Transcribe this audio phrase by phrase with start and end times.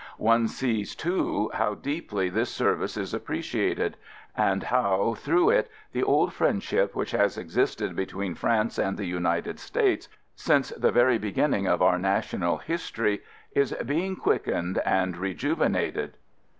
[0.17, 3.97] One sees, too, how deeply this serv xvi INTRODUCTION ice is appreciated,
[4.35, 9.59] and how through it the old friendship which has existed between France and the United
[9.59, 16.13] States since the very beginning of our national history is being quickened and rejuvenated.